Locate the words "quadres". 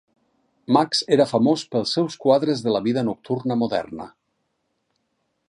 2.25-2.65